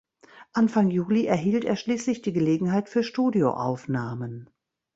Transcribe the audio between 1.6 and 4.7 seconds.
er schließlich die Gelegenheit für Studioaufnahmen.